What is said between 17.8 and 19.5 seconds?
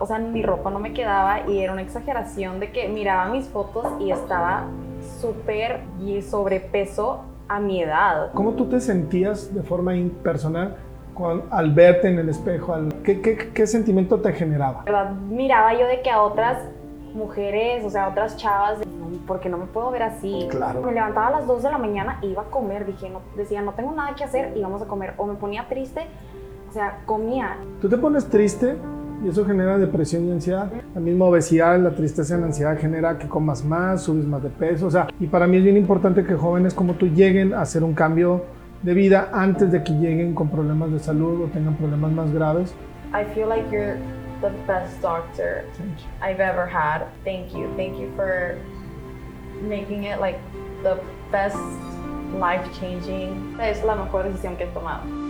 o sea, a otras chavas, porque